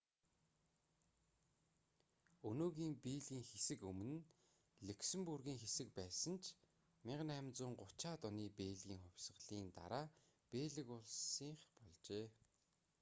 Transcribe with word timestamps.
өнөөгийн 2.49 2.93
бельгийн 3.05 3.45
хэсэг 3.49 3.79
өмнө 3.91 4.15
нь 4.17 4.27
люксембургийн 4.87 5.61
хэсэг 5.63 5.87
байсан 5.99 6.33
ч 6.43 6.45
1830-аад 7.07 8.21
оны 8.29 8.45
бельгийн 8.59 9.01
хувьсгалын 9.05 9.67
дараа 9.77 10.05
бельги 10.51 10.83
улсынх 10.99 11.59
болжээ 11.81 12.25